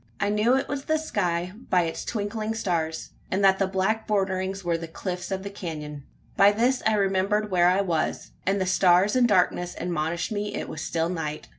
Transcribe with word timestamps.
I 0.19 0.29
knew 0.29 0.55
it 0.55 0.67
was 0.67 0.85
the 0.85 0.97
sky 0.97 1.53
by 1.69 1.83
its 1.83 2.03
twinkling 2.03 2.55
stars; 2.55 3.11
and 3.29 3.43
that 3.43 3.59
the 3.59 3.67
black 3.67 4.07
borderings 4.07 4.63
were 4.63 4.75
the 4.75 4.87
cliffs 4.87 5.29
of 5.29 5.43
the 5.43 5.51
canon. 5.51 6.05
By 6.35 6.53
this 6.53 6.81
I 6.87 6.93
remembered 6.95 7.51
where 7.51 7.67
I 7.67 7.81
was, 7.81 8.31
and 8.43 8.59
the 8.59 8.65
stars 8.65 9.15
and 9.15 9.27
darkness 9.27 9.75
admonished 9.77 10.31
me 10.31 10.55
it 10.55 10.67
was 10.67 10.81
still 10.81 11.07
night. 11.09 11.49